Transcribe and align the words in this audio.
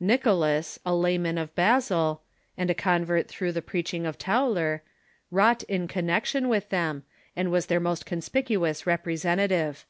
Nicholas, 0.00 0.78
a 0.86 0.94
layman 0.94 1.36
of 1.36 1.54
Basel, 1.54 2.22
and 2.56 2.70
a 2.70 2.74
convert 2.74 3.28
through 3.28 3.52
the 3.52 3.60
preaching 3.60 4.06
of 4.06 4.16
Tauler, 4.16 4.80
wrought 5.30 5.62
in 5.64 5.86
connec 5.88 6.24
tion 6.24 6.48
with 6.48 6.70
them, 6.70 7.04
and 7.36 7.50
was 7.52 7.66
their 7.66 7.80
most 7.80 8.06
conspicuous 8.06 8.84
representa 8.84 9.46
tive. 9.46 9.84